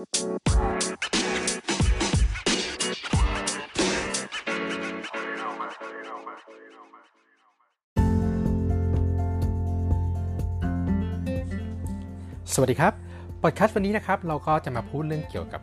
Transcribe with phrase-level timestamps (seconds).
[0.00, 0.14] สวัสดี
[12.80, 12.92] ครับ
[13.42, 15.62] พอดแคสต์วันนี้นะครับ เราก็จะมาพูดเรื่องเกี่ยวกับ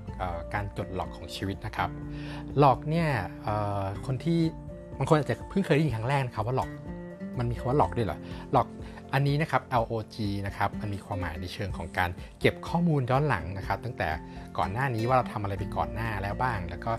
[0.53, 1.89] การจดหลอกของชีวิตนะครับ
[2.59, 3.09] หลอกเนี่ย
[4.05, 4.39] คนที่
[4.97, 6.69] บางคนอาจจะเพิ่งเคยได้ยินครั้งแรกนะครับว่าหลอก
[7.39, 8.17] มันมีคำว่าหลอกด้วยเหรอ
[8.53, 8.67] หลอก
[9.13, 10.15] อันนี้นะครับ LOG
[10.47, 14.09] นะครับมันมีความหมายในเชิงของการเก็บข้อมูลย้อนหลังนะครับ ตั้งแต่
[14.57, 16.91] ก่อนหน้านี้ว่าเราทำอะไรไปก่อนหน้าแล้วบ้าง แล้วก็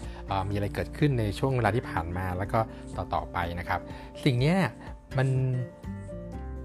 [0.50, 2.60] มีอะไรเกิดขึ้นในช่วงเวลาที่ผ่านมาแล้วก็
[2.96, 3.80] ต่อๆไปนะครับ
[4.24, 4.54] สิ่งนี้
[5.18, 5.28] มัน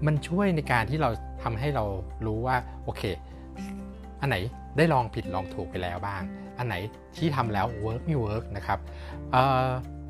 [0.06, 1.10] มันช่วยในการที่เรา
[1.42, 1.84] ทำให้เรา
[2.26, 3.02] รู้ว่าโอเค
[4.20, 4.36] อันไหน
[4.76, 6.22] ได้ลองผิดลองถูกไปแล้วบ้าง
[6.58, 6.76] อันไหน
[7.16, 8.78] ที่ทำแล้ว work ไม่ work นะครับ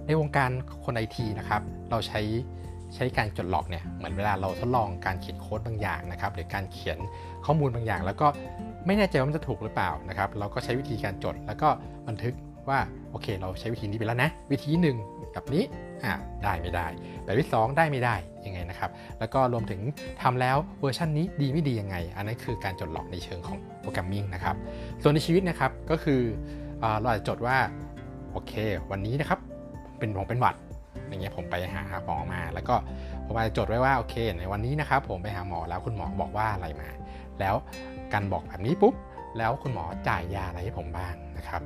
[0.06, 0.50] ในวงการ
[0.84, 2.20] คนไอทีนะครับเราใช้
[2.94, 6.98] ใช้การจดหลอกเนี่ยเหมือนเวลาเราทดลองการเขียนโค้ดบางอย่างนะครับหรือการเขียน
[7.46, 8.26] ข้อมูลบางอย่าง แล้วก็
[8.86, 11.68] ไม่แน่ใจว่ามันจะถูกหรือเปล่านะครับเราก็ใช้วิธีการจดแล้วก็
[12.08, 12.34] บันทึก
[12.68, 12.78] ว่า
[13.10, 14.96] โอเค เราใช้วิธีนี้ไปแล้วนะ วิธีหนึ่ง
[15.34, 15.64] กับนี้
[16.04, 16.86] อ่าได้ไม่ได้
[17.22, 18.14] แบบที่ 2 ได้ไม่ได้
[18.46, 19.80] ยังไงนะครับ แล้วก็รวมถึง
[20.22, 24.56] ทำแล้วเวอร์ชันนี้ดีไม่ดียังไง อันนั้นคือการจดหลอกในเชิงของโปรแกรมมิ่งนะครับ
[25.02, 26.20] ส่วนในชีวิตนะครับก็คือ
[27.00, 27.56] เราอาจจะจดว่า
[28.32, 28.52] โอเค
[28.90, 29.38] วันนี้นะครับ
[29.98, 30.54] เป็นผมเป็นหวัด
[31.08, 32.74] อย่างเงี้ยผมไปหาหมอมา แล้วก็
[33.26, 36.88] ผมอาจจะจดไว้ว่าโอเค ในวันนี้นะครับผมไปหาหมอแล้วคุณหมอบอกว่าอะไรมา
[37.40, 37.54] แล้ว
[38.12, 38.94] การบอกแบบนี้ปุ๊บ
[39.38, 41.62] แล้วคุณหมอจ่ายยาอะไรให้ผมบ้างนะครับ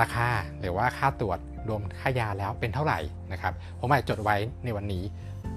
[0.00, 0.28] ราคา
[0.60, 2.98] หรือว่าค่าตรวจรวมค่ายาแล้วเป็นเท่าไหร่
[3.32, 5.04] นะครับ ผมอาจจะจดไว้ในวันนี้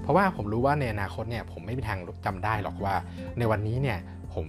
[0.02, 2.94] เพราะว่าผมรู้ว่าในอนาคตเนี่ยผมไม่มีทางจำได้หรอกว่า
[3.38, 3.98] ในวันนี้เนี่ย
[4.34, 4.46] ผม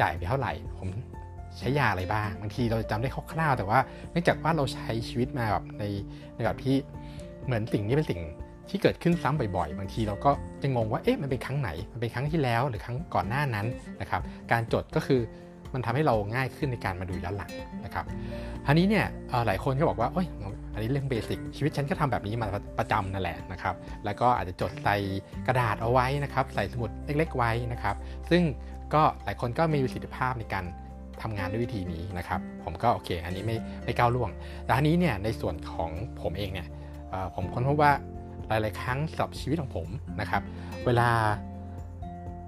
[0.00, 0.88] จ่ายไปเท่าไหร่ ผม
[1.58, 3.78] ใช้ยาอะไรบ้างบางทีเราจำได้คร่าวๆแต่ว่า
[4.10, 5.84] เนื่องจากว่าเราใช้ชีวิตมาแบบใน
[6.34, 6.76] ในแบบที่
[7.46, 8.20] เหมือนสิ่งนี้เป็นสิ่ง
[8.70, 10.30] ที่เกิดขึ้นซ้ำบ่อยๆ บางทีเราก็
[10.62, 13.66] จะงงว่าเอ๊ะมันเป็นครั้งไหน มันเป็นครั้งที่แล้วหรือครั้งก่อนหน้านั้น
[14.00, 15.20] นะครับ การจดก็คือ
[15.74, 17.50] มันทำให้เราง่ายขึ้นในการมาดูย้อนหลัง
[17.84, 18.04] นะครับ
[18.66, 19.06] ทีนี้เนี่ย
[19.46, 20.26] หลายคนก็บอกว่าโอ้ย
[20.74, 24.96] อันนี้เรื่องเบสิกชีวิตฉันก็ทำแบบนี้มาประจำนั่นแหละนะครับ แล้วก็อาจจะจดใส่
[25.46, 27.96] กระดาษเอาไว้นะครับ ใส่สมุดเล็ก ๆ ไว้นะครับ
[28.30, 28.42] ซึ่ง
[28.94, 30.64] ก็หลายคนก็มีประสิทธิภาพในการ
[31.22, 34.30] ทำงานด้วยวิธีนี้นะครับ ผมก็โอเค อันนี้ไม่ไม่ก้าวล่วง
[34.64, 35.90] แต่อันนี้เนี่ยในส่วนของ
[36.22, 36.66] ผมเองเนี่ย
[37.34, 37.92] ผมค้นพบว่า
[38.48, 39.88] หลาย ๆ ครั้งสำหรับชีวิตของผม
[40.20, 40.42] นะครับ
[40.86, 41.08] เวลา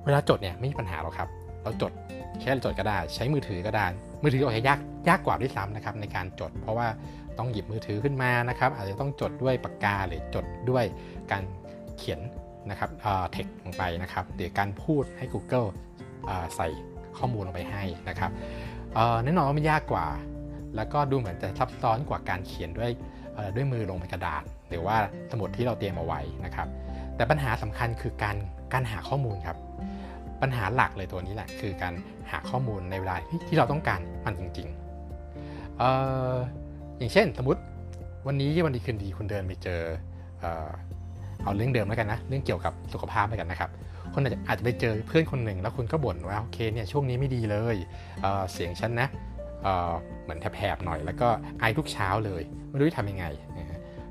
[0.05, 1.29] เวลาจดเนี่ยไม่มีปัญหาหรอกครับ
[1.63, 1.93] เราจด
[2.41, 3.87] ใช้จดก็ได้ ใช้มือถือก็ได้
[4.23, 4.79] มือถืออาจจะยาก
[5.09, 6.87] ยากกว่าด้วยซ้ำนะครับในการจด เพราะว่า
[7.39, 10.85] ต้องหยิบมือถือขึ้นมานะครับ อาจจะต้องจดด้วยปากกาหรือจดด้วย
[11.31, 11.43] การ
[11.99, 12.21] เขียน
[12.71, 12.91] นะครับ
[13.33, 15.69] เทคลงไปนะครับหรือการพูดให้ Google
[16.57, 16.69] ใส่
[17.19, 18.31] ข้อมูลลงไปให้นะครับ
[19.25, 20.07] แน่นอนว่ามันยากกว่า
[20.77, 22.91] แล้วก็ดูเหมือนจะซับซ้อนกว่าการเขียนด้วย
[23.55, 24.97] ด้วยมือลงบนกระดาษ หรือว่า
[25.33, 26.69] สมุดที่เราเตรียมเอาไว้นะครับ
[27.17, 28.37] แต่ปัญหาสำคัญคือการ
[28.73, 29.57] การหาข้อมูลครับ
[30.43, 31.95] ปัญหาหลักเลยตัวนี้แหละ คือการ
[32.31, 33.17] หาข้อมูลในเวลา
[33.49, 35.83] ที่เราต้องการมันจริงๆเอ
[36.33, 36.35] อ
[36.99, 37.61] อย่างเช่นสมมติ
[38.27, 39.81] วันนี้วันดีคืนดีคุณเดินไปเจอ
[41.45, 43.71] เอาเรื่องเดิมแล้วกันนะเรื่องเกี่ยวกับสุขภาพแล้วกันนะครับ
[44.13, 47.77] คนอาจจะอาจจะไปเจอเพื่อนคนหนึ่งแล้วคุณก็บ่นว่าโอเคเนี่ยช่วงนี้ไม่ดีเลย
[48.23, 49.09] เเสียงฉันนะ
[50.23, 51.29] เหมือนแผลบๆหน่อยแล้วก็
[51.61, 53.25] ไอทุกเช้าเลย ไม่รู้จะทำยังไง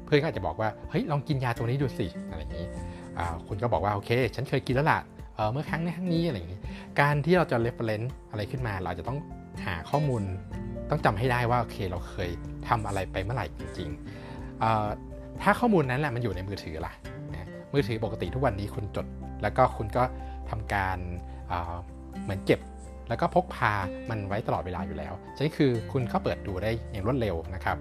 [0.05, 2.67] เพื่อนก็อาจจะบอกว่าเฮ้ยลองกินยาตัวนี้ดูสิอะไรอย่างนี้
[3.47, 4.99] คุณก็บอกว่าโอเค ฉันเคยกินแล้วล่ะ
[5.51, 6.59] เมื่อครั้งนี้ครั้งนี้อะไรอย่างนี้
[6.99, 9.17] การที่เราจะ reference อะไรขึ้นมา เราจะต้อง
[9.66, 10.23] หาข้อมูล
[10.89, 12.29] ต้องจำให้ได้ว่าโอเคเราเคย
[12.67, 16.93] ทำอะไรไปเมื่อไหร่จริงๆถ้าข้อมูลนั้นแหละมันอยู่ในมือถือล่ะ
[17.73, 19.07] มือถือปกติทุกวันนี้คุณจด
[19.41, 20.03] แล้วก็คุณก็
[20.49, 20.97] ทำการ
[22.23, 22.59] เหมือนเก็บ
[23.09, 23.72] แล้วก็พกพา
[24.09, 27.77] มันไว้ตลอดเวลาอยู่แล้วฉะนั้นคือคุณเข้าเปิดดูได้อย่างรวดเร็วนะครับ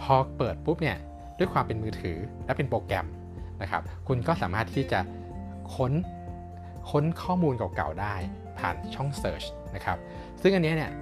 [0.00, 0.96] พอเปิดปุ๊บเนี่ย
[1.38, 3.06] ด้วยความเป็นมือถือและเป็นโปรแกรม
[3.62, 5.00] นะครับ คุณก็สามารถที่จะ
[5.74, 5.92] ค้น
[6.90, 8.14] ค้นข้อมูลเก่าๆได้
[8.58, 9.98] ผ่านช่อง Search นะครับ
[10.42, 10.92] ซึ่งอันนี้เนี่ย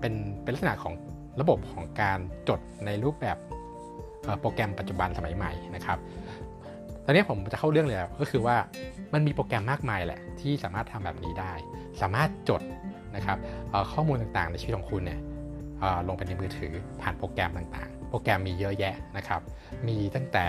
[0.00, 0.94] เป็นเป็นลักษณะของ
[1.40, 2.18] ระบบของการ
[2.48, 3.36] จดในรูปแบบ
[4.40, 5.98] โปรแกรมปัจจุบันสมัยใหม่นะครับ
[7.04, 8.56] ตอนนี้ผมจะเข้าเรื่องเลยก็คือว่า
[9.12, 11.52] มันมีโปรแกรมมากมายแหละที่สามารถทำแบบนี้ได้
[12.02, 12.62] สามารถจด
[13.16, 13.38] นะครับ
[13.92, 15.20] ข้อมูลต่างๆในชีวิตของคุณเนี่ย
[16.08, 16.72] ลงไปในมือถือ
[17.02, 19.40] ผ่านโปรแกรมต่างๆ รแกรมมีเยอะแยะนะครับ
[19.86, 20.44] มีตั้งแต่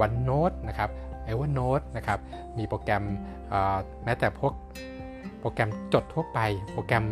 [0.00, 0.90] OneNote นะครับ
[1.24, 2.18] Evernote นะครับ
[2.58, 3.04] มีโปรแกรม
[4.04, 4.52] แม้แต่พวก
[5.40, 6.38] โปรแกรมจดทั่วไป
[6.72, 7.04] โปรแกรม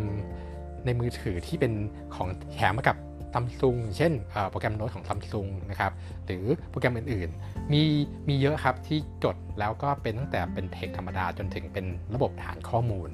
[0.85, 1.73] ในมือถือที่เป็น
[2.15, 2.97] ของแถมมากับ
[3.33, 4.13] ซัมซุงเช่น
[4.51, 5.91] โปรแกรมโน้ตของซัมซุงนะครับ
[6.25, 7.81] หรือโปรแกรมอื่นๆ มี
[8.27, 13.09] มีเยอะครับที่จดแล้วก็เป็นตั้งแต่เป็นเทคธรรมดาจนถึงเป็นระบบฐานข้อมูล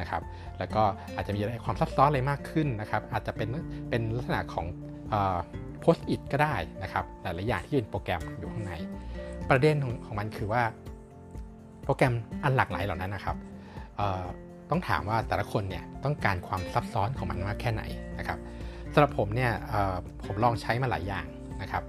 [0.00, 0.22] นะครับ
[0.58, 0.82] แล้วก็
[1.14, 3.48] อาจจะมีความซับซ้อนอะไรมากขึ้นนะครับ อาจจะเป็น
[3.90, 4.66] เป็นลักษณะของ
[5.80, 8.72] โพสต์อิทก็ได้นะครับหลายๆอย่างที่เป็นโปรแกรมอยู่ข้างใน
[9.50, 10.62] ประเด็นของของมันคือว่า
[11.84, 12.14] โปรแกรม
[12.44, 13.36] อันหลากหลายเหล่านั้นนะครับ
[14.70, 17.82] ต้องถามว่าแต่ละคนเนี่ยต้องการความซับซ้อนของมันมากแค่ไหน
[18.18, 18.38] นะครับ
[18.92, 19.52] สำหรับผมเนี่ย
[20.24, 21.26] ผมลองใช้มาหลายอย่าง
[21.62, 21.82] นะครับ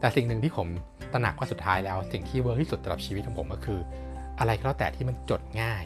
[0.00, 0.68] แต่สิ่งหนึ่งที่ผม
[1.12, 3.80] ตระหนักว่าสุดท้ายแล้ว สิ่งที่เวิร์กที่สุดสำหรับชีวิตของผมก็คือ
[4.38, 5.84] อะไรก็แล้วแต่ที่มันจดง่าย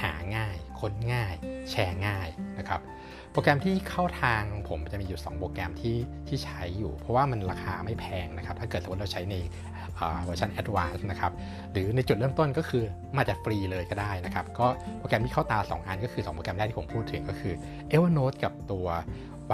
[0.00, 1.34] หาง่าย ค้นง่าย
[1.70, 2.28] แชร์ง่าย
[2.58, 2.80] นะครับ
[3.32, 5.96] โปรแกรมที่เข้าทางผมจะมีอยู่ 2 โปรแกรมที่
[6.28, 9.34] ที่ใช้อยู่ เพราะว่ามันราคาไม่แพงนะครับ ถ้าเกิดสมมติเราใช้ใน
[10.24, 11.32] เวอร์ชัน Advanced นะครับ
[11.72, 12.84] หรือในจุดเริ่มต้นก็คือ
[13.16, 14.66] มาจากฟรีเลยก็ได้นะครับ ก็
[14.98, 17.54] โปรแกรมที่เข้าตา 2 อันก็คือ 2 โปรแกรมแรกที่ผมพูดถึงก็คือ
[17.92, 18.86] Evernote กับตัว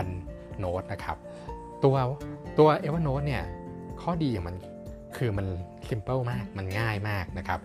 [0.00, 1.16] OneNote นะครับ
[1.84, 1.94] ตัว
[2.58, 3.42] ตัว Evernote เนี่ย
[4.02, 4.56] ข้อดีของมัน
[5.16, 5.46] คือมัน
[5.88, 7.60] simple มาก มันง่ายมากนะครับ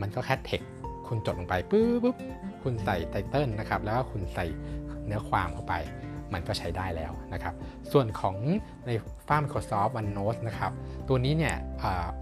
[0.00, 0.62] มันก็แค่เทค
[1.08, 2.16] คุณจดลงไปปุ๊บปุ๊บ
[2.62, 4.46] คุณใส่ไตเติลนะครับ แล้วก็คุณใส่
[5.10, 5.74] เนื้อความเข้าไป
[6.32, 7.54] มันก็ใช้ได้แล้วนะครับ
[7.92, 8.36] ส่วนของ
[8.86, 8.90] ใน
[9.28, 10.72] ฟ้า Microsoft OneNote นะครับ
[11.08, 11.54] ตัวนี้เนี่ย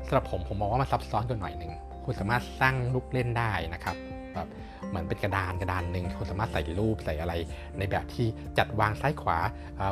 [0.07, 1.73] สำหรับผมผมมองว่ามันซับซ้อนกว่าหน่อยหนึ่ง
[2.05, 3.97] คุณสามารถสร้างลูกเล่นได้นะครับ
[4.35, 4.49] แบบ
[4.89, 7.35] เหมือนเป็นกระดานกระดานหนึ่งคุณสามารถใส่รูปใส่อะไร
[7.79, 8.27] ในแบบที่
[8.59, 9.39] จัดวางซ้ายขวา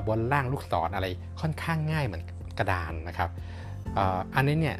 [0.06, 1.06] บนล่างลูกศรออะไร
[1.40, 2.22] ค่อนข้างง่ายเหมือน
[2.58, 3.30] กระดานนะครับ
[4.34, 4.76] อันนี้เนี่ย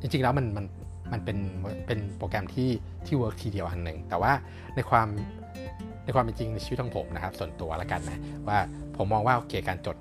[0.00, 0.66] จริงๆแล้วมันมัน
[1.12, 1.38] มันเป็น
[1.86, 2.70] เป็นโปรแกรมที่
[3.06, 4.32] ที่ work ทีเดียวอันหนึ่งแต่ว่า
[4.74, 5.08] ในความ
[6.04, 8.18] ในความเป็นจริงในชีวิตของผมนะครับ ส่วนตัวละกันนะ
[8.48, 8.58] ว่า
[8.96, 9.96] ผมมองว่าโอเคการจด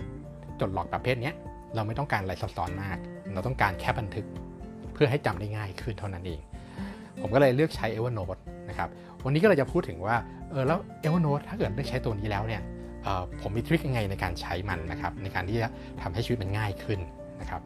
[0.62, 1.32] จด log ประเภทนี้
[1.76, 2.98] เราไม่ต้องการอะไรซับซ้อนมาก
[3.34, 4.26] เราต้องการแค่บันทึก
[4.94, 6.40] เพื่อให้จำได้ง่ายขึ้นเท่านั้นเอง
[7.22, 8.90] ผมก็เลยเลือกใช้ Evernote นะครับ
[9.24, 10.18] วันนี้ก็เลยจะพูดถึงว่า
[10.52, 12.62] เออแล้ว Evernote ถ้าเกิดเลือกใช้ตัวนี้แล้วเนี่ย
[13.42, 15.68] ผมมี trick ยังไงในการใช้มันนะครับในการที่จะ
[16.02, 17.00] ทำให้ชีวิตมันง่ายขึ้น
[17.42, 17.62] นะครับ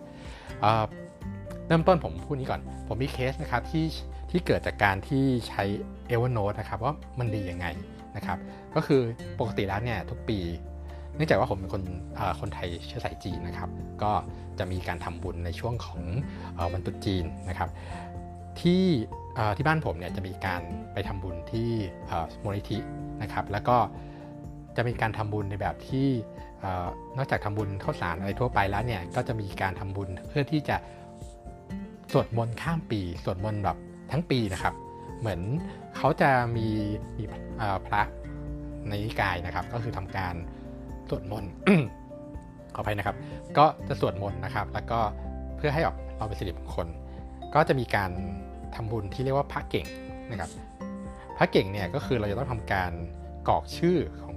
[1.68, 3.84] เริ่มต้นผมพูดนี้ก่อน ผมมีเคสนะครับที่
[4.34, 5.64] ที่เกิดจากการที่ใช้
[6.12, 7.68] Evernote นะครับว่ามันดียังไง
[8.16, 8.38] นะครับ
[8.76, 9.02] ก็คือ
[9.40, 10.40] ปกติแล้วเนี่ยทุกปี
[11.16, 11.84] เนื่องจากว่าผมเป็นคน
[12.40, 13.70] คนไทยเชื้อสายจีนนะครับ
[14.04, 14.12] ก็
[14.60, 16.04] จะมีการทำบุญในช่วงของ
[16.74, 17.70] วันตรุษจีนนะครับ
[18.62, 18.86] ที่
[19.58, 20.62] ที่บ้านผมเนี่ยจะมีการ
[20.94, 21.70] ไปทำบุญที่
[22.44, 22.78] มูลนิธิ
[23.22, 23.78] นะครับ แล้วก็
[24.78, 26.08] จะมีการทำบุญในแบบที่
[27.18, 30.78] นอกจากทำบุญข้าวสารอะไรทั่วไปแล้วเนี่ยก็จะมีการทำบุญเพื่อที่จะ
[32.12, 33.78] สวดมนต์ข้ามปีสวดมนต์แบบ
[34.14, 34.74] ทั้งปีนะครับ
[35.20, 35.42] เหมือน
[35.98, 36.68] เขาจะมี
[37.18, 37.24] มี
[37.88, 38.02] พระ
[38.88, 40.36] ในนิกายนะครับ ก็คือทำการ
[41.10, 41.52] สวดมนต์
[42.76, 43.18] ขออภัยนะครับ
[43.58, 45.00] ก็จะสวดมนต์นะครับ แล้วก็
[45.58, 46.88] เพื่อให้ออกเราเป็นสิริมงคล
[47.56, 48.12] ก็จะมีการ
[48.76, 49.88] ทำบุญที่เรียกว่าพระเก่ง
[50.32, 50.50] นะครับ
[51.38, 52.92] พระเก่งเนี่ยก็คือเราจะต้องทำการ
[53.48, 54.36] กรอกชื่อของ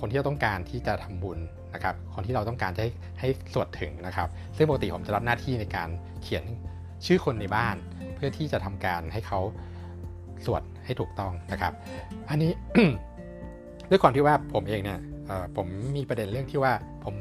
[0.00, 1.38] คนที่เราต้องการที่จะทำบุญ
[1.74, 2.88] นะครับ คนที่เราต้องการให้
[3.20, 5.88] ให้สวดถึงนะครับ ซึ่งปกติผมจะรับหน้าที่ในการ
[6.22, 6.44] เขียน
[7.06, 7.76] ชื่อคนในบ้าน
[8.18, 9.40] เพื่อที่จะทำการให้เขา
[10.46, 11.72] สวดให้ถูกต้องนะครับ
[12.30, 12.52] อันนี้
[13.90, 14.98] ด้วยความที่ว่าผมเองเนี่ย
[15.56, 15.66] ผม
[15.96, 16.72] มีประเด็นเรื่องที่ว่า
[17.04, 17.14] ผม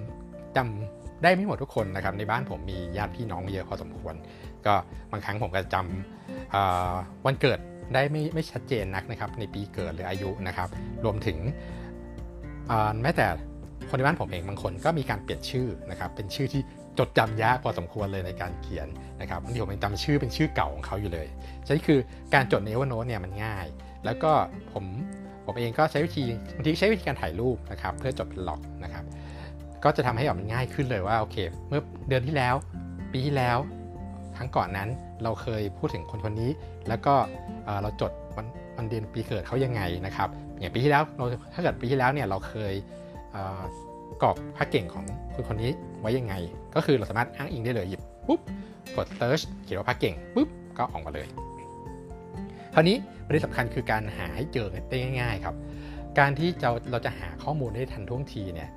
[0.57, 4.15] จำได้ไม่หมดทุกคนนะครับ ในบ้านผมมีญาติพี่น้องเยอะพอสมควร
[4.65, 4.73] ก็
[5.11, 7.59] บางครั้งผมก็จำวันเกิด
[7.93, 10.69] ได้ไม่ไม่ชัดเจนนักนะครับ ในปีเกิดหรืออายุนะครับ
[11.05, 11.37] รวมถึง
[13.01, 13.27] แม้แต่
[13.89, 16.61] คนในบ้านผมเองบางคนก็มีการเปลี่ยนชื่อนะครับ เป็นชื่อที่
[16.99, 18.87] จดจำยากพอสมควรเลยในการเขียน
[19.21, 21.27] นะครับบางทีผมยังจำชื่อเป็นชื่อเก่าของเขาอยู่เลย
[21.65, 21.99] ฉะนั้นคือ
[22.33, 23.65] การจดใน Evernote เนี่ยมันง่าย
[24.05, 24.31] แล้วก็
[24.73, 24.85] ผม
[25.45, 26.23] ผมเองก็ใช้วิธี
[26.55, 29.03] บางทีใช้วิธีการถ่ายรูปนะครับเพื่อจดเป็นล็อกนะครับ
[29.83, 32.55] ก็จะทำให้ออกมันง่ายขึ้นเลยว่าโอเค เมื่อเดือนที่แล้ว
[33.11, 33.57] ปีที่แล้ว
[34.37, 34.89] ครั้งก่อนนั้น
[35.23, 36.51] เราเคยพูดถึงคนคนนี้
[36.87, 37.13] แล้วก็
[37.81, 38.47] เราจดวัน
[38.77, 40.29] วันเดือนปีเกิดเขายังไงนะครับ
[40.59, 41.03] อย่างปีที่แล้ว
[41.53, 42.73] ถ้าเกิดปีที่แล้วเนี่ยเราเคย
[44.21, 46.33] กรอกพระเก่งของคนคนนี้ไว้ยังไง
[46.75, 48.39] ก็คือเราสามารถอ้างอิงได้เลยหยิบปุ๊บ
[48.95, 50.47] กด search เขียนว่าพระเก่งปุ๊บ
[50.77, 51.27] ก็ออกมาเลย
[52.73, 55.55] คราวนี้ประเด็นสำคัญคือการหาให้เจอได้ง่าย ๆครับ
[56.19, 58.69] การที่เราเราจะหาข้อมูลได้ทันท่วงทีเนี่ย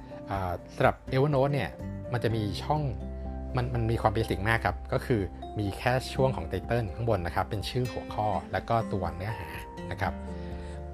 [0.74, 1.70] สำหรับ Evernote เนี่ย
[2.12, 2.82] มันจะมีช่อง
[3.56, 5.20] มันมันมีความ basic มากครับ ก็คือ
[5.58, 9.48] มีแค่ช่วงของ title ข้างบนนะครับ เป็นชื่อหัวข้อแล้วก็ตัวเนื้อหา
[9.90, 10.12] นะครับ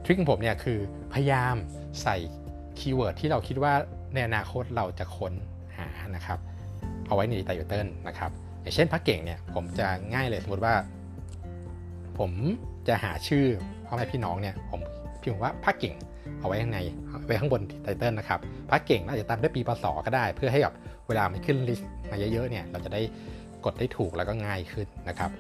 [0.05, 0.79] trick ของผมเนี่ยคือ
[1.13, 1.55] พยายาม
[2.03, 2.17] ใส่
[2.79, 3.75] keyword ที่เราคิดว่า
[4.17, 5.33] ในอนาคตเราจะค้น
[5.79, 6.39] หานะครับ
[7.07, 8.31] เอาไว้ใน title นะครับ
[8.63, 10.75] อย่างเช่นพระเก่งเนี่ยผมจะง่ายเลยสมมติว่า
[12.19, 12.31] ผม
[12.89, 13.45] จะหาชื่อ
[13.87, 14.81] พ่อแม่พี่น้องเนี่ยผม
[15.23, 15.95] พิมพ์ว่าพระเก่ง
[16.41, 16.79] เอาไว้ข้างใน
[17.25, 20.75] ไว้ข้างบนไตเติลนะครับพระเก่งอาจจะตามด้วยปีพศก็ได้ เพื่อให้แบบ
[21.09, 23.01] เวลามันขึ้นลิสต์มาเยอะๆเนี่ยเราจะได้
[23.65, 25.31] กดได้ถูกแล้วก็ง่ายขึ้นนะครับ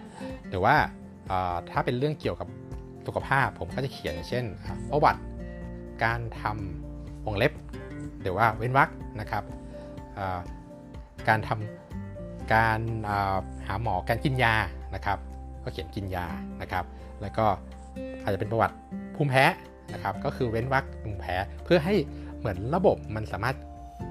[0.48, 0.76] หรือว่า
[1.70, 2.48] ถ้าเป็นเรื่องเกี่ยวกับ
[3.06, 4.44] สุขภาพผมก็จะเขียนเช่น
[4.90, 5.22] ประวัติ
[6.04, 7.52] การทำวงเล็บ
[8.26, 8.88] รือว่าเว้นวรรค
[9.20, 9.44] นะครับ
[11.28, 12.80] การทำการ
[13.66, 14.54] หาหมอการกินยา
[14.94, 15.18] นะครับ
[15.64, 16.26] ก็เขียนกินยา
[16.62, 16.84] นะครับ
[17.22, 17.46] แล้วก็
[18.22, 18.76] อาจจะเป็นประวัติ
[19.16, 19.44] ภูมิแพ้
[19.92, 21.94] นะครับ ก็คือเว้นวรรคภูมิแพ้เพื่อให้
[22.38, 23.56] เหมือนระบบมันสามารถ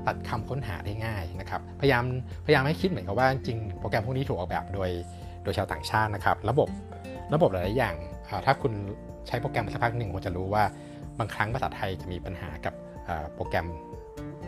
[0.07, 2.03] ตัดคำค้นหาได้ง่ายนะครับ พยายาม
[2.45, 4.89] พยายามให้คิดเหมือนกับว่าจริงโปรแกรมพวกนี้ถูกออกแบบโดย
[5.43, 6.69] โดยชาวต่างชาตินะครับ ระบบ
[7.33, 7.95] ระบบหลายๆอย่าง
[8.45, 8.73] ถ้าคุณ
[9.27, 10.63] ใช้โปรแกรมสักพักหนึ่งคงจะรู้ว่า
[11.19, 12.73] บางครั้งภาษาไทยจะมีปัญหากับ
[13.33, 13.67] โปรแกรม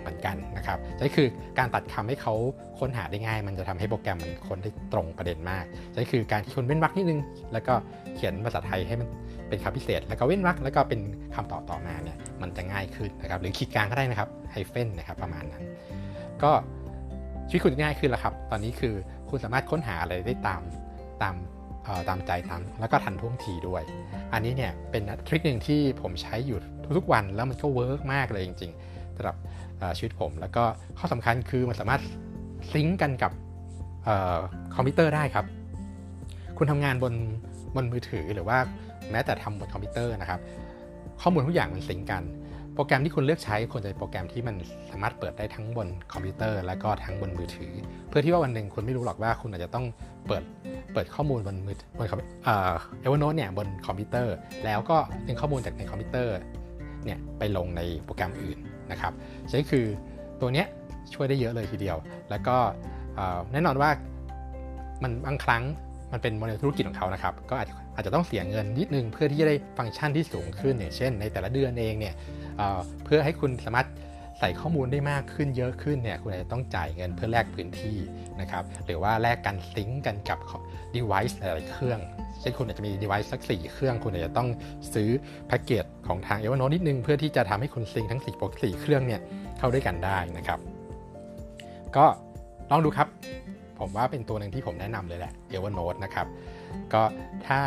[0.07, 1.27] เหมือนกันนะครับนี่คือ
[1.59, 2.33] การตัดคำให้เขา
[2.79, 7.19] ค้นหาได้ง่าย มันจะทำให้โปรแกรมมันค้นได้ตรงประเด็นมากนี่คือการที่คุณเว้นวรรคนิดนึง
[7.53, 7.73] แล้วก็
[8.15, 9.07] เขียนภาษาไทยให้มัน
[9.49, 10.99] เป็นคำพิเศษ แล้วก็เว้นวรรคแล้วก็เป็น
[11.35, 15.63] คำต่อต่อมาเนี่ยมันจะง่ายขึ้นนะครับหรือขีดกลางก็ได้นะครับไฮเฟนนะครับประมาณนั้น
[16.43, 16.51] ก็
[17.49, 18.93] ชีวิตคุณง่ายขึ้นแล้วครับ ตอนนี้คือ
[19.29, 20.61] คุณสามารถค้นหาอะไรได้ตาม
[21.21, 21.35] ตาม
[22.09, 23.83] ตามใจตามแล้วก็ทันท่วงทีด้วย
[24.33, 26.57] อันนี้เนี่ยเป็น trick หนึ่งที่ผมใช้อยู่
[26.97, 29.35] ทุกๆวันแล้วมันก็ work มากเลยจริงๆสำหรับ
[29.98, 30.63] ชีวิตผม แล้วก็
[31.00, 32.01] ข้อสำคัญคือมันสามารถ
[32.72, 33.31] sync กันกับ
[34.75, 35.46] คอมพิวเตอร์ได้ครับ
[36.57, 37.13] คุณทำงานบน
[37.75, 38.57] บนมือถือหรือว่า
[39.12, 40.39] แม้แต่ทำบนคอมพิวเตอร์นะครับ
[41.22, 42.24] ข้อมูลทุกอย่างมัน sync กัน
[42.74, 44.55] โปรแกรมที่คุณเลือกใช้ควรจะเป็นโปรแกรมที่มัน
[44.89, 47.74] สามารถเปิดได้ทั้งบนคอมพิวเตอร์ และก็ทั้งบนมือถือ
[48.10, 49.86] เพื่อที่ว่าวันหนึ่งคุณไม่รู้หรอกว่าคุณอาจจะต้อง
[50.27, 50.43] เปิด
[50.93, 52.07] เปิดข้อมูลบนมือบน
[52.43, 56.36] เอ่อ Evernote เนี่ยบนคอมพิวเตอร์ แล้วก็ดึงข้อมูลจากในคอมพิวเตอร์
[57.05, 58.57] เนี่ยไปลงในโปรแกรมอื่น
[58.91, 59.13] นะครับ
[59.50, 59.86] ฉะนั้นคือ
[60.41, 60.67] ตัวเนี้ย
[61.13, 61.98] ช่วยได้เยอะเลยทีเดียว
[62.29, 62.58] แล้วก็
[63.51, 63.89] แน่นอนว่า
[65.03, 65.63] มันบางครั้ง
[66.12, 72.13] มันเป็นโมเดลธุรกิจของเขานะครับ ก็อาจอาจจะต้องเสียเงินนิดนึงเพื่อที่จะได้ฟังก์ชันที่สูงขึ้นอย่างเช่น ในแต่ละเดือนเองเนี่ย
[73.06, 73.88] เพื่อให้คุณสามารถ
[74.39, 77.98] ใส่ข้อมูลได้มากขึ้นเยอะขึ้นเนี่ยคุณอาจจะต้องจ่ายเงินเพื่อแลกพื้นที่
[78.41, 80.39] นะครับหรือว่าแลกการซิงก์กันกับ
[80.96, 82.00] device หลายเครื่อง
[82.39, 84.48] เช่นคุณอาจจะมี device สัก 4 เครื่อง คุณอาจจะต้อง
[84.94, 85.10] ซื้อ
[85.48, 89.22] แพ็กเกจของทาง Evernote นิดนึง เพื่อที่จะทำให้คุณซิงทั้ง4โปร4เครื่องเนี่ย
[89.58, 90.60] เข้าด้วยกันได้นะครับ
[91.96, 92.06] ก็
[92.72, 93.08] ลองดูครับ
[93.79, 96.27] ผมว่าเป็นตัวหนึ่งที่ผมแนะนำเลยแหละ Evernote นะครับ
[96.94, 97.01] ก็
[97.48, 97.60] ถ้า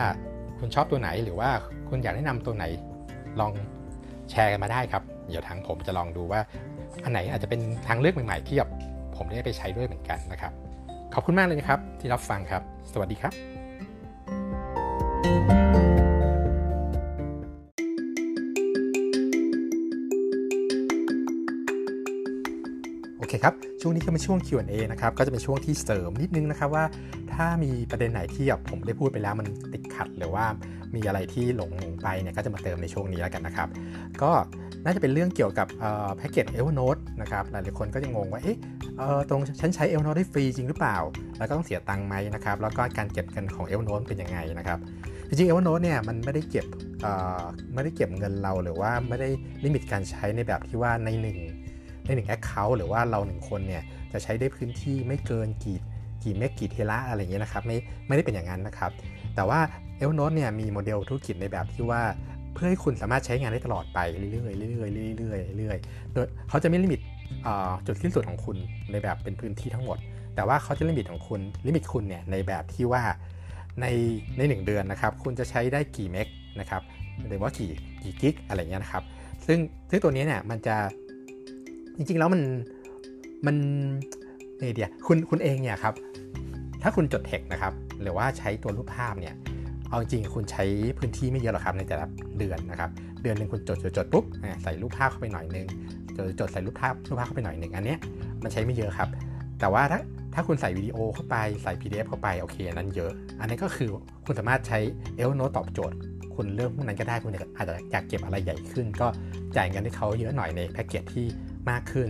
[0.58, 1.50] คุณชอบตัวไหนหรือว่า
[1.88, 2.64] คุณอยากแนะนำตัวไหน
[3.40, 3.52] ลอง
[4.30, 6.40] แชร์กันมาได้ครับ เดี๋ยวทางผมจะลองดูว่า
[7.04, 8.70] อันไหนอาจจะเป็นทางเลือกใหม่ๆที่แบบ
[9.16, 10.52] ผมได้ไปใช้ด้วยเหมือนกันนะครับ
[11.14, 13.34] ขอบคุณมากเลยนะครับ ที่รับฟังครับ สวัสดีครับ
[23.18, 26.84] โอเคครับ ช่วงนี้ก็เป็นช่วง Q&A นะครับ ก็จะเป็นช่วงที่เสริมนิดนึงนะครับว่า
[27.34, 30.44] ถ้ามีประเด็นไหนที่แบบผมได้พูดไปแล้วมันติดขัดหรือว่า
[30.94, 31.70] มีอะไรที่หลง
[32.02, 33.68] ไปเนี่ยก็จะมาเติมในช่วงนี้แล้วกันนะครับ
[34.22, 34.30] ก็
[34.84, 35.68] น่าจะเป็นเรื่องเกี่ยวกับ
[36.16, 38.58] แพ็กเกจ Evernote นะครับหลายๆคนก็จะงงว่าเอ๊ะ
[39.28, 40.96] ตกลงฉันใช้ Evernote ได้ฟรีจริงหรือเปล่า
[41.38, 44.78] แล้วก็ต้องเสียตังค์ไหมนะครับแล้วก็การเก็บกันของ Evernote เป็นยังไงนะครับ
[45.28, 46.66] จริงๆ Evernote เนี่ยมันไม่ได้เก็บ
[47.74, 49.28] ไม่ได้เก็บเงินเราหรือว่าไม่ได้
[49.64, 51.38] limit การใช้ในแบบที่ว่าในหนึ่ง
[52.06, 53.82] ในหนึ่ง account หรือว่าเราหนึ่งคนเนี่ย
[54.12, 55.78] จะใช้ได้พื้นที่ไม่เกินกี่
[56.24, 58.90] กี่ meg กี่ tera อะไรอย่างเงี้ยนะครับไม่ไม่ได้เป็นอย่างนั้นนะครับ
[59.34, 59.60] แต่ว่า
[60.00, 62.02] Evernote เนี่ยมีโมเดลธุรกิจในแบบที่ว่า
[62.54, 67.00] เพื่อให้คุณสามารถใช้งานได้ตลอดไปเรื่อยๆเรื่อยๆเรื่อยๆเรื่อยๆโดยเขาจะไม่ limit
[67.86, 68.56] จุดสิ้นสุดของคุณ
[68.90, 69.98] ในแบบเป็นพื้นที่ทั้งหมด
[70.34, 73.02] แต่ว่าเขาจะ limit ของคุณ limit คุณเนี่ยในแบบที่ว่า
[73.80, 73.86] ใน
[74.38, 76.28] ในหนึ่งเดือนนะครับคุณจะใช้ได้กี่ meg
[76.60, 76.82] นะครับ
[77.28, 77.70] หรือว่ากี่
[78.02, 79.04] กี่ gig อะไรเงี้ยนะครับ
[79.46, 79.58] ซึ่ง
[79.90, 80.76] ซึ่งตัวนี้เนี่ยมันจะ
[81.96, 82.42] จริงๆแล้วมัน
[83.46, 83.56] มัน
[84.58, 85.94] เดียคุณคุณเองเนี่ยครับ
[86.82, 87.72] ถ้าคุณจดเทคนะครับ
[88.02, 89.34] หรือว่าใช้ตัวรูปภาพเนี่ย
[89.88, 90.64] เอาจริงคุณใช้
[90.98, 92.06] พื้นที่ไม่เยอะหรอกครับในแต่ละ
[92.38, 92.90] เดือนนะครับ
[93.22, 94.24] เดือนหนึ่งคุณจดจดจดปุ๊บ
[94.62, 95.66] ใส่รูปภาพเข้าไปหน่อยนึง
[96.16, 97.98] จดจดใส่รูปภาพรูปภาพเข้าไปหน่อยนึง อันเนี้ย
[98.42, 99.08] มันใช้ไม่เยอะครับ
[99.60, 100.00] แต่ว่าถ้า
[100.34, 103.10] ถ้าคุณใส่วิดีโอเข้าไปใส่ PDF เข้าไปโอเคนั้นเยอะ
[103.40, 103.88] อันนี้ก็คือ
[104.24, 104.78] คุณสามารถใช้
[105.22, 105.96] e l n o t e ตอบโจทย์
[106.34, 109.08] คุณเรื่องพวกนั้นก็ได้คุณอาจจะอยากเก็บอะไรใหญ่ขึ้น ก็
[109.56, 111.26] จ่ายเงินให้เขาเยอะหน่อยในแพ็กเกจที่
[111.70, 112.08] มากขึ้น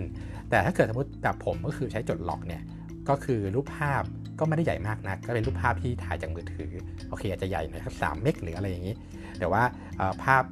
[0.50, 2.62] แต่ถ้าเกิดสมมติแบบผมก็คือใช้จดล็อกเนี่ย
[3.08, 4.02] ก็คือรูปภาพ
[4.40, 6.70] ก็ไม่ได้ใหญ่มากนะก็เป็นรูปภาพที่ถ่ายจากมือถือ
[7.08, 8.94] โอเคอาจจะใหญ่หน่อยสักสามเมกหรืออะไรอย่างนี้
[9.38, 9.62] แต่ว่า
[10.22, 10.42] ภาพ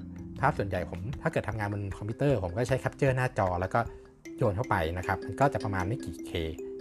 [0.40, 3.80] ภาพส่วนใหญ่ผมถ้าเกิดทำงานบนคอมพิวเตอร์ ผมก็ใช้แคปเจอร์หน้าจอแล้วก็
[4.36, 6.30] โยนเข้าไปนะครับมันก็จะประมาณไม่กี่เค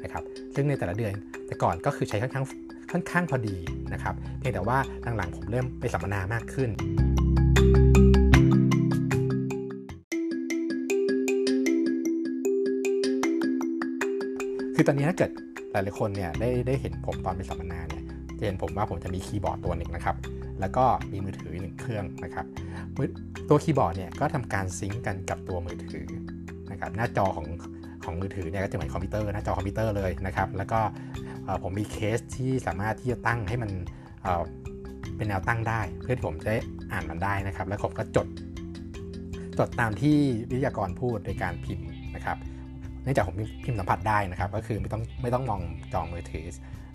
[0.03, 0.23] นะครับ
[0.55, 1.13] ซึ่งในแต่ละเดือน
[1.47, 2.45] แต่ก่อนก็คือใช้ค่อนข้าง
[2.91, 3.55] ค่อนข้างพอดี
[3.93, 4.77] นะครับเพียงแต่ว่า
[5.17, 6.69] หลังๆผมเริ่มไปสัมมนามากขึ้น
[14.75, 15.31] คือตอนนี้ถ้าเกิด
[15.71, 18.03] หลายๆคนเนี่ยได้ได้เห็นผมตอนไปสัมมนาเนี่ย
[18.39, 20.15] จะเห็นผมว่าผมจะมีคีย์บอร์ดตัวหนึ่งนะครับ
[20.59, 22.45] แล้วก็มีมือถือหนึ่งเครื่องนะครับ
[23.49, 26.07] ตัวคีย์บอร์ดเนี่ยก็ทำการ sync กันกับตัวมือถือ
[26.71, 27.47] นะครับ หน้าจอของ
[28.03, 30.79] ของมือถือเนี่ยก็จะเหมือนคอมพิวเตอร์หน้าจอคอมพิวเตอร์เลยนะครับ แล้วก็
[31.63, 33.71] ผมมีเคสที่สามารถที่จะตั้งให้มัน
[35.17, 36.51] เป็นแนวตั้งได้ เพื่อที่ผมจะ
[36.91, 38.27] อ่านมันได้นะครับ แล้วผมก็จด
[39.59, 40.17] จดตามที่
[40.49, 41.87] วิทยากรพูดโดยการพิมพ์
[43.07, 45.61] เนื่องจากผมพิมพ์สัมผัสได้นะครับ ก็คือไม่ต้องไม่ต้องมอง
[45.93, 46.45] จอมือถือ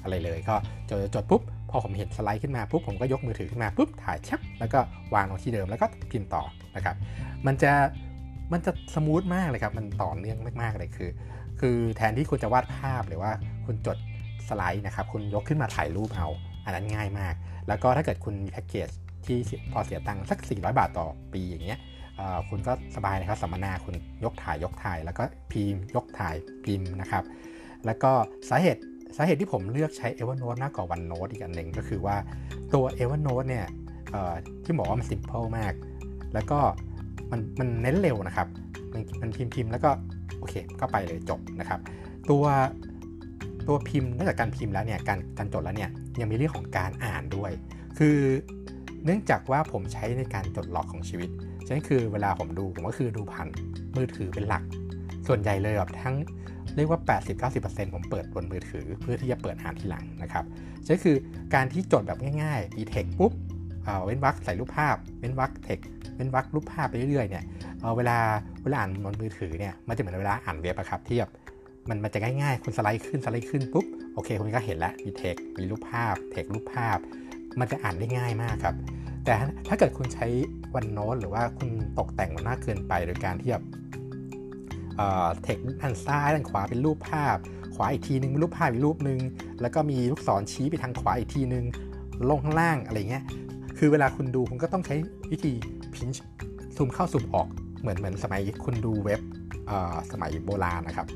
[0.03, 0.55] อะไรเลย ก็
[0.89, 4.79] จดจดปุ๊บพอผมเห็นสไลด์ขึ้นมาปุ๊บผมก็ยกมือถือขึ้นมาปุ๊บถ่ายชับแล้วก็
[5.15, 6.45] วางลงที่เดิมแล้วก็พิมพ์ต่อ
[6.77, 6.97] นะครับ
[7.47, 7.73] มันจะ
[8.53, 11.11] มันจะสมูทมากเลยครับ มันต่อเนื่องมากๆเลยคือ
[11.61, 13.33] คือแทนที่คุณจะวาดภาพหรือว่า
[13.67, 13.99] คุณจด
[14.49, 16.29] สไลด์นะครับ คุณยกขึ้นมาถ่ายรูปเอา
[16.65, 17.35] อันนั้นง่ายมาก
[17.69, 18.89] แล้วก็ถ้าเกิดคุณมีแพ็กเกจ
[19.27, 19.39] ที่
[19.73, 21.81] พอเสียตังค์สัก 400 บาทต่อปีอย่างเงี้ย
[22.49, 27.25] คุณก็สบายนะครับสัมมนาคุณยกถ่ายยกถ่าย แล้วก็พิมพ์ ยกถ่ายพิมพ์นะครับ
[27.87, 28.13] แล้วก็
[28.51, 28.81] สาเหตุ
[29.17, 32.17] สาเหตุที่ผมเลือกใช้ Evernote มากกว่า OneNote อีกอันหนึ่งก็คือว่า
[32.75, 33.67] ตัว Evernote เนี่ย
[34.65, 35.73] ที่บอกว่ามัน simple มาก
[36.35, 36.59] แล้วก็
[37.31, 38.49] มันมันเน้นเร็วนะครับ
[38.93, 39.91] มันมันพิมพ์พิมพ์แล้วก็
[40.39, 41.81] โอเคก็ไปเลยจบนะครับ
[42.31, 42.45] ตัว
[43.69, 47.51] ตัวพิมพ์นอกจากการพิมพ์แล้วเนี่ยการการจดแล้วเนี่ยยังมีเรื่องของการอ่านด้วย
[47.99, 48.17] คือ
[49.05, 51.31] เนื่องจากว่าผมใช้ในการจดล็อกของชีวิต
[51.73, 53.49] นั้นคือเวลาผมดูผมก็คือดูผ่าน
[53.97, 54.63] มือถือเป็นหลัก
[55.27, 56.17] ส่วนใหญ่เลยแบบทั้ง
[56.77, 57.01] เรียกว่า
[57.51, 60.45] 80-90%ผมเปิดบนมือถือ เพื่อที่จะเปิดอ่านทีหลังนะครับ
[60.89, 61.17] นั้นคือ
[61.55, 63.33] การที่จดแบบง่ายๆดีเทคปุ๊บ
[64.05, 65.79] เว้นวรรคใส่รูปภาพ เว้นวรรคเทค
[66.15, 67.45] เว้นวรรครูปภาพไปเรื่อยๆเนี่ย
[67.97, 68.19] เวลา
[68.65, 71.31] เวลาอ่านบนมือถือเนี่ยมันจะเหมือนเวลาอ่านเว็บอะครับที่แบบ
[71.89, 76.99] มันมันจะง่ายๆคุณสไลด์ขึ้นสไลด์ขึ้นปุ๊บโอเคคุณก็เห็นแล้วมีเทคมีรูปภาพ เทครูปภาพ
[77.61, 78.77] มันจะอ่านได้ง่ายมากครับ
[79.25, 79.35] แต่
[79.69, 80.27] ถ้าเกิดคุณใช้
[80.75, 83.65] วันโน้ตหรือว่าคุณตกแต่งมันมากเกินไป โดยการที่แบบ
[85.43, 87.37] เทคด้านซ้ายด้านขวาเป็นรูปภาพ
[87.75, 89.21] ขวาอีกทีนึงเป็นรูปภาพอีกรูปนึง
[89.61, 91.65] แล้วก็มีลูกศรชี้ไปทางขวาอีกทีนึง
[92.31, 93.25] ลงข้างล่างอะไรเงี้ย
[93.79, 94.95] คือเวลาคุณดูคุณก็ต้องใช้
[95.31, 95.53] วิธี
[95.95, 96.25] พินช์
[96.77, 97.49] ซูมเข้าซูมออก
[97.81, 99.21] เหมือนเหมือนสมัยคุณดูเว็บ
[100.13, 101.07] สมัยโบราณนะครับ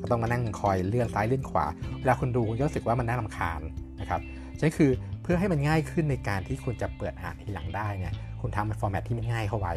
[0.00, 1.66] ก็ต้องมานั่งคอยเลื่อนซ้ายเลื่อนขวา
[2.00, 3.60] เวลาคุณดูคุณจะรู้สึกว่ามันน่ารำคาญ
[4.00, 4.20] นะครับ
[4.58, 4.90] ใช่คือ
[5.22, 9.74] เพื่อให้มันง่ายขึ้นในการที่คุณจะเปิดอ่านทีหลังได้เนี่ยคุณทำเป็น format ที่มันง่ายเข้าไว้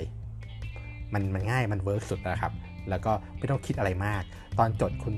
[1.14, 2.54] มันมันง่ายมัน work สุดนะครับ
[2.90, 4.24] แล้วก็ไม่ต้องคิดอะไรมาก
[4.60, 5.16] ตอนจดคุณ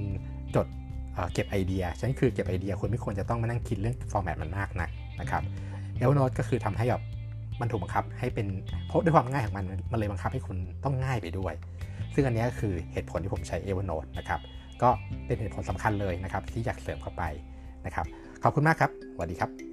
[0.56, 0.68] จด
[1.34, 5.44] เก็บไอเดียฉะนั้นคือเก็บไอเดียคุณไม่ควรจะต้องมานั่งคิดเรื่อง format มันมากนะนะครับ
[5.98, 7.04] Evernote ก็คือทำให้แบบ
[7.62, 8.48] มันถูกบังคับให้เป็น
[8.88, 11.54] เพราะด้วยความง่ายของมันมันเลยบังคับให้คุณต้องง่ายไปด้วย
[12.14, 14.40] ซึ่งอันนี้ก็คือเหตุผลที่ผมใช้ Evernote นะครับ
[14.82, 14.90] ก็
[15.26, 17.24] เป็นเหตุผลสำคัญเลยนะครับที่อยากเสริมเข้าไป
[17.86, 18.06] นะครับ
[18.44, 19.67] ขอบคุณมากครับสวัสดีครับ